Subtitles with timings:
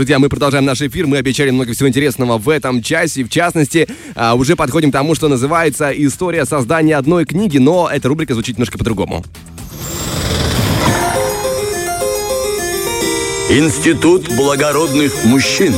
[0.00, 1.06] Друзья, мы продолжаем наш эфир.
[1.06, 3.22] Мы обещали много всего интересного в этом часе.
[3.22, 8.08] В частности, а, уже подходим к тому, что называется «История создания одной книги», но эта
[8.08, 9.22] рубрика звучит немножко по-другому.
[13.50, 15.74] Институт благородных мужчин.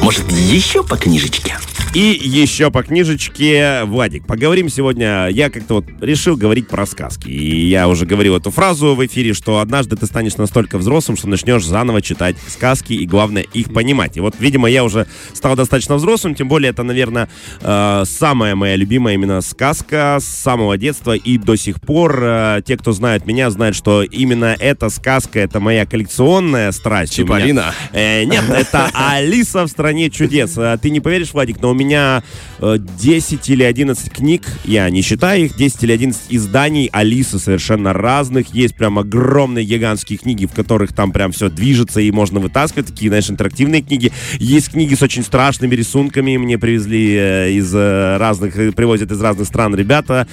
[0.00, 1.58] Может, еще по книжечке?
[1.94, 7.28] И еще по книжечке, Владик, поговорим сегодня, я как-то вот решил говорить про сказки.
[7.28, 11.28] И я уже говорил эту фразу в эфире, что однажды ты станешь настолько взрослым, что
[11.28, 14.16] начнешь заново читать сказки и, главное, их понимать.
[14.16, 17.28] И вот, видимо, я уже стал достаточно взрослым, тем более это, наверное,
[17.60, 22.18] э, самая моя любимая именно сказка с самого детства и до сих пор.
[22.22, 27.12] Э, те, кто знает меня, знают, что именно эта сказка, это моя коллекционная страсть.
[27.12, 27.74] Чиполлино?
[27.92, 30.56] Э, нет, это Алиса в стране чудес.
[30.56, 32.22] Э, ты не поверишь, Владик, но у меня меня
[32.60, 37.92] 10 э, или 11 книг, я не считаю их, 10 или 11 изданий Алисы совершенно
[37.92, 38.54] разных.
[38.54, 42.86] Есть прям огромные гигантские книги, в которых там прям все движется и можно вытаскивать.
[42.86, 44.12] Такие, знаешь, интерактивные книги.
[44.38, 46.36] Есть книги с очень страшными рисунками.
[46.36, 50.26] Мне привезли э, из э, разных, привозят из разных стран ребята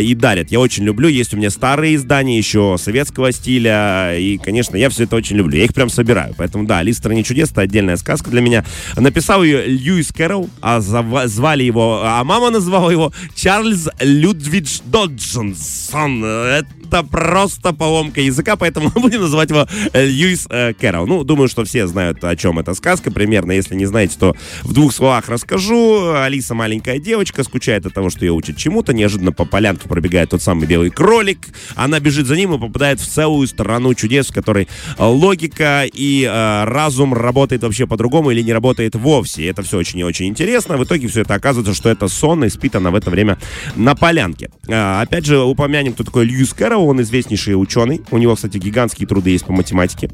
[0.00, 0.50] и дарят.
[0.50, 1.08] Я очень люблю.
[1.08, 4.16] Есть у меня старые издания еще советского стиля.
[4.18, 5.56] И, конечно, я все это очень люблю.
[5.56, 6.34] Я их прям собираю.
[6.36, 8.64] Поэтому, да, Алиса в стране чудес это отдельная сказка для меня.
[8.96, 10.80] Написал ее Льюис Кэрролл, а
[11.26, 16.24] звали его, а мама назвала его Чарльз Людвидж Доджинсон.
[16.24, 21.06] Это это просто поломка языка, поэтому мы будем называть его э, Льюис э, Кэрролл.
[21.06, 23.52] Ну, думаю, что все знают, о чем эта сказка примерно.
[23.52, 26.12] Если не знаете, то в двух словах расскажу.
[26.14, 28.92] Алиса маленькая девочка, скучает от того, что ее учат чему-то.
[28.92, 31.38] Неожиданно по полянке пробегает тот самый белый кролик.
[31.76, 34.66] Она бежит за ним и попадает в целую страну чудес, в которой
[34.98, 39.46] логика и э, разум работает вообще по-другому или не работает вовсе.
[39.46, 40.76] Это все очень и очень интересно.
[40.76, 43.38] В итоге все это оказывается, что это сон, и спит она в это время
[43.76, 44.50] на полянке.
[44.66, 48.02] Э, опять же, упомянем, кто такой Льюис Кэрролл он известнейший ученый.
[48.10, 50.10] У него, кстати, гигантские труды есть по математике.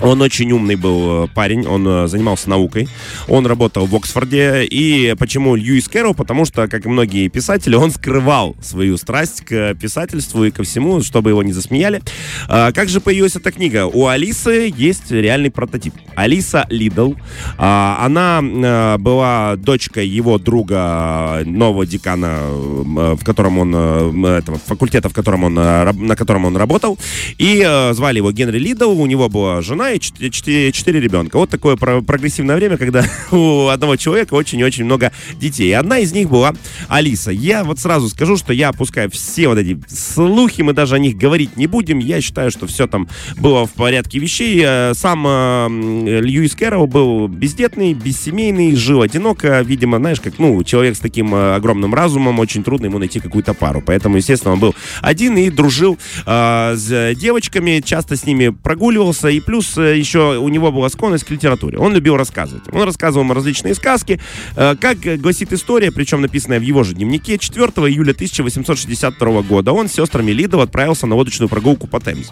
[0.00, 2.88] Он очень умный был э, парень, он э, занимался наукой,
[3.28, 4.64] он работал в Оксфорде.
[4.64, 6.14] И почему Льюис Кэрролл?
[6.14, 11.02] Потому что, как и многие писатели, он скрывал свою страсть к писательству и ко всему,
[11.02, 12.02] чтобы его не засмеяли.
[12.48, 13.86] А, как же появилась эта книга?
[13.86, 15.94] У Алисы есть реальный прототип.
[16.14, 17.14] Алиса Лидл.
[17.58, 25.12] А, она э, была дочкой его друга, нового декана, в котором он, этого, факультета, в
[25.12, 26.98] котором он, на котором он работал.
[27.38, 27.60] И
[27.92, 28.90] звали его Генри Лидл.
[28.90, 31.36] У него была жена и четыре, четыре ребенка.
[31.36, 35.70] Вот такое прогрессивное время, когда у одного человека очень очень много детей.
[35.70, 36.54] И одна из них была
[36.88, 37.30] Алиса.
[37.30, 41.16] Я вот сразу скажу, что я опускаю все вот эти слухи, мы даже о них
[41.16, 41.98] говорить не будем.
[41.98, 44.62] Я считаю, что все там было в порядке вещей.
[44.64, 49.60] Э, сам э, Льюис Кэрролл был бездетный, бессемейный, жил одиноко.
[49.60, 53.54] Видимо, знаешь, как, ну, человек с таким э, огромным разумом, очень трудно ему найти какую-то
[53.54, 53.82] пару.
[53.84, 59.28] Поэтому, естественно, он был один и дружил э, с девочками, часто с ними прогуливался.
[59.28, 61.78] И плюс еще у него была склонность к литературе.
[61.78, 62.64] Он любил рассказывать.
[62.72, 64.20] Он рассказывал различные сказки.
[64.56, 69.88] Э, как гласит история, причем написанная в его же дневнике, 4 июля 1862 года он
[69.88, 72.30] с сестрами Лидов отправился на лодочную прогулку по Темзе.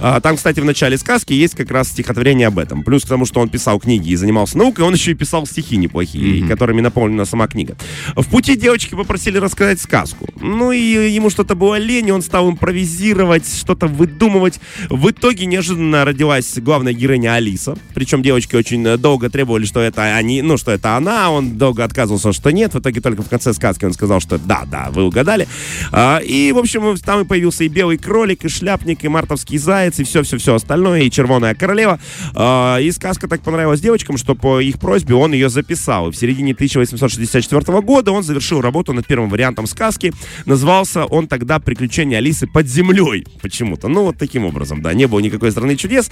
[0.00, 2.82] Э, там, кстати, в начале сказки есть как раз стихотворение об этом.
[2.82, 5.76] Плюс к тому, что он писал книги и занимался наукой, он еще и писал стихи
[5.76, 6.48] неплохие, mm-hmm.
[6.48, 7.76] которыми наполнена сама книга.
[8.16, 10.28] В пути девочки попросили рассказать сказку.
[10.40, 14.60] Ну и ему что-то было лень, он стал импровизировать, что-то выдумывать.
[14.88, 17.76] В итоге неожиданно родилась главная главная героиня Алиса.
[17.94, 21.30] Причем девочки очень э, долго требовали, что это они, ну, что это она.
[21.30, 22.74] Он долго отказывался, что нет.
[22.74, 25.46] В итоге только в конце сказки он сказал, что да, да, вы угадали.
[25.92, 29.98] А, и, в общем, там и появился и белый кролик, и шляпник, и мартовский заяц,
[30.00, 31.98] и все-все-все остальное, и червоная королева.
[32.34, 36.08] А, и сказка так понравилась девочкам, что по их просьбе он ее записал.
[36.08, 40.12] И в середине 1864 года он завершил работу над первым вариантом сказки.
[40.46, 43.88] Назывался он тогда «Приключения Алисы под землей» почему-то.
[43.88, 44.92] Ну, вот таким образом, да.
[44.94, 46.10] Не было никакой страны чудес.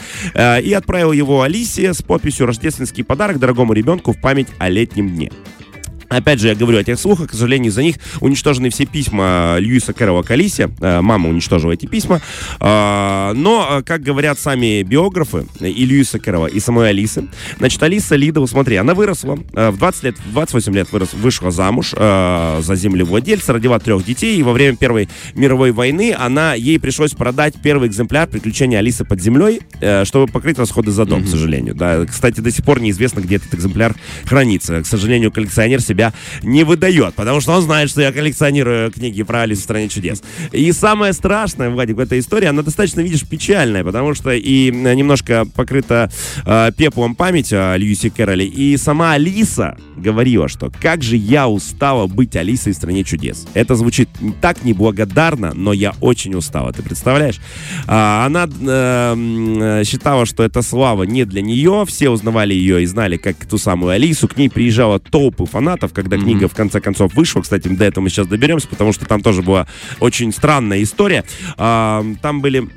[0.61, 5.31] И отправил его Алисе с подписью «Рождественский подарок дорогому ребенку в память о летнем дне».
[6.09, 9.93] Опять же, я говорю о тех слухах, к сожалению, за них уничтожены все письма Льюиса
[9.93, 10.71] Кэрролла к Алисе.
[10.81, 12.21] Э, мама уничтожила эти письма.
[12.61, 18.47] А, но, как говорят сами биографы и Льюиса Кэрролла, и самой Алисы, значит, Алиса Лидова,
[18.47, 22.75] смотри, она выросла, э, в 20 лет, в 28 лет вырос, вышла замуж э, за
[22.75, 27.89] землевладельца, родила трех детей, и во время Первой мировой войны она, ей пришлось продать первый
[27.89, 29.61] экземпляр «Приключения Алисы под землей»,
[30.05, 31.25] чтобы покрыть расходы за дом, mm-hmm.
[31.25, 31.75] к сожалению.
[31.75, 32.05] Да.
[32.07, 33.95] Кстати, до сих пор неизвестно, где этот экземпляр
[34.25, 34.83] хранится.
[34.83, 36.13] К сожалению, коллекционер себе себя
[36.43, 40.23] не выдает, потому что он знает, что я коллекционирую книги про Алису в стране чудес.
[40.53, 45.45] И самое страшное, Владик, в этой истории, она достаточно, видишь, печальная, потому что и немножко
[45.45, 46.11] покрыта
[46.47, 52.07] э, пеплом память о Льюисе Кэрроле, и сама Алиса говорила, что как же я устала
[52.07, 53.47] быть Алисой в стране чудес.
[53.55, 54.09] Это звучит
[54.41, 57.41] так неблагодарно, но я очень устала, ты представляешь?
[57.87, 63.17] А, она э, считала, что эта слава не для нее, все узнавали ее и знали
[63.17, 66.23] как ту самую Алису, к ней приезжала толпы фанатов, когда mm-hmm.
[66.23, 69.43] книга в конце концов вышла, кстати, до этого мы сейчас доберемся, потому что там тоже
[69.43, 69.67] была
[70.01, 71.25] очень странная история.
[71.57, 72.69] А, там были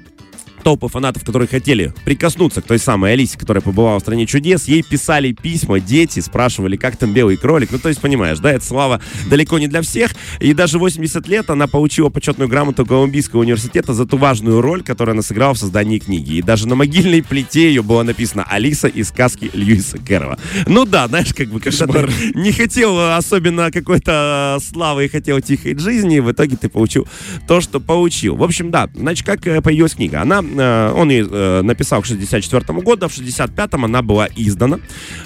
[0.62, 4.84] толпы фанатов, которые хотели прикоснуться к той самой Алисе, которая побывала в «Стране чудес», ей
[4.84, 7.70] писали письма, дети спрашивали, как там белый кролик.
[7.72, 10.12] Ну, то есть, понимаешь, да, это слава далеко не для всех.
[10.40, 15.14] И даже 80 лет она получила почетную грамоту Колумбийского университета за ту важную роль, которую
[15.14, 16.36] она сыграла в создании книги.
[16.36, 20.38] И даже на могильной плите ее было написано «Алиса из сказки Льюиса Кэррова».
[20.68, 25.78] Ну да, знаешь, как бы, когда ты не хотел особенно какой-то славы и хотел тихой
[25.78, 27.08] жизни, в итоге ты получил
[27.48, 28.36] то, что получил.
[28.36, 30.22] В общем, да, значит, как э, появилась книга?
[30.22, 34.80] Она Э, он ее э, написал к 64 году, а в 65-м она была издана.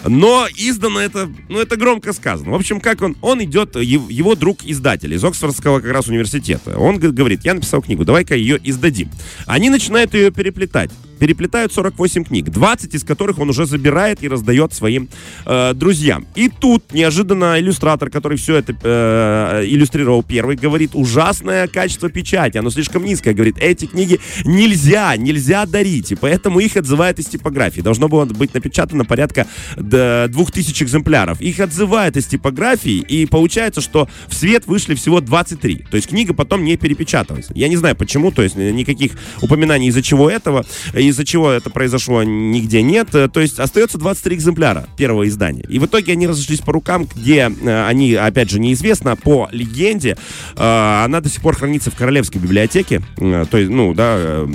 [0.06, 2.52] Но издана это, ну, это громко сказано.
[2.52, 6.78] В общем, как он, он идет, его друг-издатель из Оксфордского как раз университета.
[6.78, 9.10] Он говорит, я написал книгу, давай-ка ее издадим.
[9.46, 14.74] Они начинают ее переплетать переплетают 48 книг, 20 из которых он уже забирает и раздает
[14.74, 15.10] своим
[15.46, 16.28] э, друзьям.
[16.36, 22.70] И тут неожиданно иллюстратор, который все это э, иллюстрировал первый, говорит, ужасное качество печати, оно
[22.70, 23.34] слишком низкое.
[23.34, 27.82] Говорит, эти книги нельзя, нельзя дарить, и поэтому их отзывают из типографии.
[27.82, 29.48] Должно было быть напечатано порядка
[29.78, 31.42] 2000 экземпляров.
[31.42, 35.86] Их отзывают из типографии, и получается, что в свет вышли всего 23.
[35.90, 37.54] То есть книга потом не перепечатывается.
[37.56, 40.66] Я не знаю почему, то есть никаких упоминаний из-за чего этого
[41.10, 43.14] из-за чего это произошло, нигде нет.
[43.14, 45.66] Э, то есть остается 23 экземпляра первого издания.
[45.70, 50.18] И в итоге они разошлись по рукам, где э, они, опять же, неизвестно, по легенде,
[50.56, 53.02] э, она до сих пор хранится в Королевской библиотеке.
[53.18, 54.46] То есть, ну, да,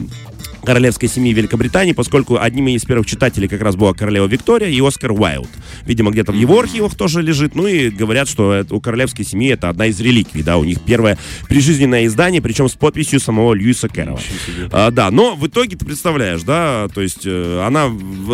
[0.64, 5.12] королевской семьи Великобритании, поскольку одним из первых читателей как раз была королева Виктория и Оскар
[5.12, 5.48] Уайлд.
[5.86, 7.54] Видимо, где-то в его архивах тоже лежит.
[7.54, 11.18] Ну и говорят, что у королевской семьи это одна из реликвий, да, у них первое
[11.48, 14.20] прижизненное издание, причем с подписью самого Льюиса Кэрролла.
[14.72, 17.90] А, да, но в итоге ты представляешь, да, то есть э, она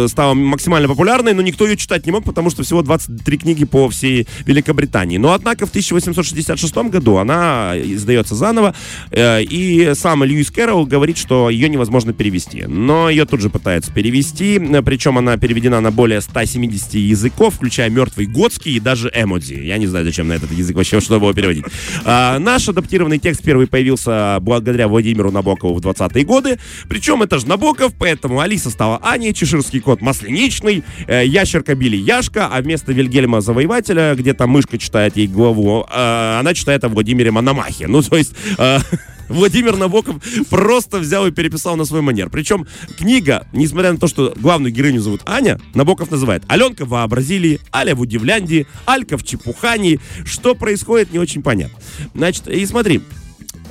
[0.08, 3.88] стала максимально популярной, но никто ее читать не мог, потому что всего 23 книги по
[3.88, 5.19] всей Великобритании.
[5.19, 8.75] Но однако в 1866 году она издается заново,
[9.10, 12.64] э, и сам Льюис Кэрролл говорит, что ее невозможно перевести.
[12.66, 18.26] Но ее тут же пытаются перевести, причем она переведена на более 170 языков, включая мертвый
[18.26, 19.54] готский и даже эмодзи.
[19.54, 21.64] Я не знаю, зачем на этот язык вообще, что его переводить.
[22.04, 26.58] А, наш адаптированный текст первый появился благодаря Владимиру Набокову в 20-е годы.
[26.88, 32.48] Причем это же Набоков, поэтому Алиса стала Аней, чеширский кот Масленичный, э, ящерка Били Яшка,
[32.48, 37.30] а вместо Вильгельма Завоевателя, где там мышка читает ей главу, э, она читает о Владимире
[37.30, 37.86] Мономахе.
[37.86, 38.34] Ну, то есть...
[38.58, 38.78] Э,
[39.28, 40.17] Владимир Набоков
[40.50, 42.31] просто взял и переписал на свой манер.
[42.31, 42.67] Причем
[42.99, 47.94] книга, несмотря на то, что главную героиню зовут Аня, Набоков называет Аленка в Бразилии, Аля
[47.94, 50.00] в Удивляндии, Алька в Чепухании.
[50.25, 51.78] Что происходит, не очень понятно.
[52.14, 53.02] Значит, и смотри,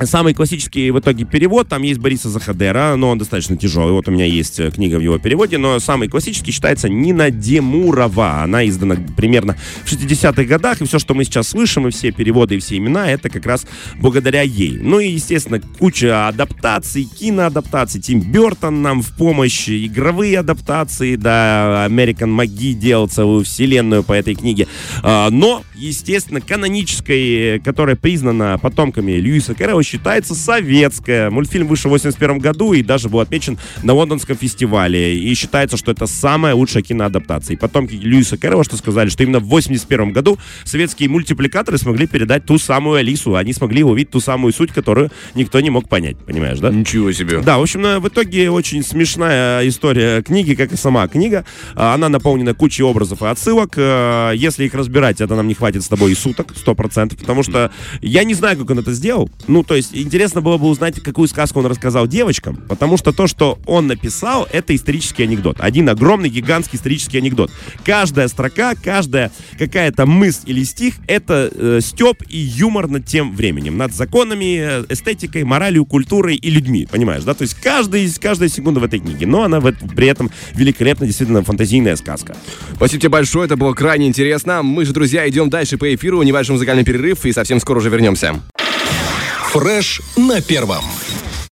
[0.02, 3.94] Самый классический в итоге перевод, там есть Бориса Захадера, но он достаточно тяжелый.
[3.94, 8.44] Вот у меня есть э, книга в его переводе, но самый классический считается Нина Демурова.
[8.44, 9.56] Она издана примерно
[9.86, 13.10] в 60-х годах, и все, что мы сейчас слышим, и все переводы, и все имена,
[13.10, 13.66] это как раз
[13.96, 14.78] благодаря ей.
[14.82, 18.02] Ну и, естественно, куча адаптаций, киноадаптаций.
[18.02, 24.36] Тим Бертон нам в помощь, игровые адаптации, да, American Маги делал целую вселенную по этой
[24.36, 24.68] книге.
[25.04, 31.30] А, но, естественно, канонической, которая признана потомками Льюиса Кэрролла, считается советская.
[31.30, 35.18] Мультфильм вышел в 81 году и даже был отмечен на лондонском фестивале.
[35.18, 37.56] И считается, что это самая лучшая киноадаптация.
[37.56, 42.46] И потомки Льюиса Кэрролла что сказали, что именно в 81 году советские мультипликаторы смогли передать
[42.46, 43.36] ту самую Алису.
[43.36, 46.18] Они смогли увидеть ту самую суть, которую никто не мог понять.
[46.18, 46.70] Понимаешь, да?
[46.70, 47.42] Ничего себе.
[47.42, 51.46] Да, в общем, в итоге очень смешная история книги, как и сама книга.
[51.76, 53.74] А, она наполнена кучей образов и отсылок.
[53.78, 57.44] А, если их разбирать, это нам не хватит с тобой и суток, сто процентов, потому
[57.44, 59.30] что я не знаю, как он это сделал.
[59.48, 63.28] Ну, то есть интересно было бы узнать, какую сказку он рассказал девочкам, потому что то,
[63.28, 65.58] что он написал, это исторический анекдот.
[65.60, 67.52] Один огромный, гигантский исторический анекдот.
[67.84, 73.78] Каждая строка, каждая какая-то мысль или стих— это э, степ и юмор над тем временем,
[73.78, 77.34] над законами, э, эстетикой, моралью, культурой и людьми, понимаешь, да?
[77.34, 81.44] То есть каждый, каждая секунда в этой книге, но она в, при этом великолепно, действительно
[81.44, 82.36] фантазийная сказка.
[82.76, 84.64] Спасибо тебе большое, это было крайне интересно.
[84.64, 88.42] Мы же, друзья, идем дальше по эфиру, небольшой музыкальный перерыв и совсем скоро уже вернемся.
[89.54, 90.84] Фреш на первом.